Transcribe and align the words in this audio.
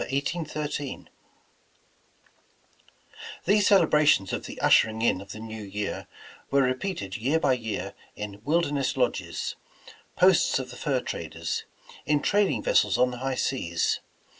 200 0.01 0.09
Despatches 0.09 0.33
to 0.33 0.59
Mr. 0.59 0.65
Astor 0.65 1.09
These 3.45 3.67
celebrations 3.67 4.33
of 4.33 4.47
the 4.47 4.59
ushering 4.59 5.03
in 5.03 5.19
cf 5.19 5.27
the 5.29 5.39
New 5.39 5.61
Year 5.61 6.07
were 6.49 6.63
repeated 6.63 7.17
year 7.17 7.39
by 7.39 7.53
year 7.53 7.93
in 8.15 8.41
wilderness 8.43 8.97
lodges; 8.97 9.55
posts 10.15 10.57
of 10.57 10.71
the 10.71 10.75
fur 10.75 11.01
traders; 11.01 11.65
in 12.07 12.19
trading 12.19 12.63
vessels 12.63 12.97
on 12.97 13.11
the 13.11 13.17
high 13.17 13.35
seas. 13.35 13.99